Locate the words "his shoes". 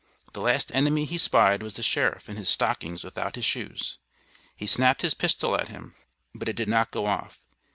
3.35-3.99